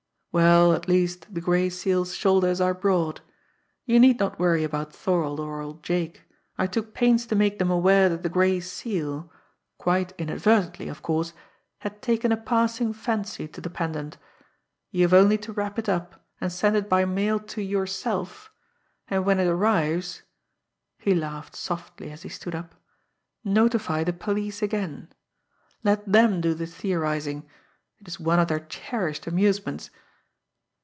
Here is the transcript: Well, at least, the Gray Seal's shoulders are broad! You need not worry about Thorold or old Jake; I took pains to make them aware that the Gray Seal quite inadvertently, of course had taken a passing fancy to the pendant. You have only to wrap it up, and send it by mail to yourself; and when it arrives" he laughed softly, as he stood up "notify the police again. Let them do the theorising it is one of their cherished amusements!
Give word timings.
Well, 0.33 0.71
at 0.71 0.87
least, 0.87 1.27
the 1.33 1.41
Gray 1.41 1.69
Seal's 1.69 2.15
shoulders 2.15 2.61
are 2.61 2.73
broad! 2.73 3.19
You 3.83 3.99
need 3.99 4.17
not 4.17 4.39
worry 4.39 4.63
about 4.63 4.93
Thorold 4.95 5.41
or 5.41 5.59
old 5.59 5.83
Jake; 5.83 6.21
I 6.57 6.67
took 6.67 6.93
pains 6.93 7.25
to 7.25 7.35
make 7.35 7.59
them 7.59 7.69
aware 7.69 8.07
that 8.07 8.23
the 8.23 8.29
Gray 8.29 8.61
Seal 8.61 9.29
quite 9.77 10.13
inadvertently, 10.17 10.87
of 10.87 11.01
course 11.01 11.33
had 11.79 12.01
taken 12.01 12.31
a 12.31 12.37
passing 12.37 12.93
fancy 12.93 13.45
to 13.49 13.59
the 13.59 13.69
pendant. 13.69 14.17
You 14.89 15.01
have 15.01 15.13
only 15.13 15.37
to 15.39 15.51
wrap 15.51 15.77
it 15.77 15.89
up, 15.89 16.25
and 16.39 16.49
send 16.49 16.77
it 16.77 16.87
by 16.87 17.03
mail 17.03 17.37
to 17.37 17.61
yourself; 17.61 18.49
and 19.09 19.25
when 19.25 19.37
it 19.37 19.47
arrives" 19.47 20.21
he 20.97 21.13
laughed 21.13 21.57
softly, 21.57 22.09
as 22.09 22.21
he 22.21 22.29
stood 22.29 22.55
up 22.55 22.73
"notify 23.43 24.05
the 24.05 24.13
police 24.13 24.61
again. 24.61 25.09
Let 25.83 26.09
them 26.09 26.39
do 26.39 26.53
the 26.53 26.67
theorising 26.67 27.49
it 27.99 28.07
is 28.07 28.17
one 28.17 28.39
of 28.39 28.47
their 28.47 28.61
cherished 28.61 29.27
amusements! 29.27 29.89